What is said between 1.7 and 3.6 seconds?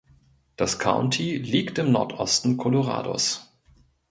im Nordosten Colorados.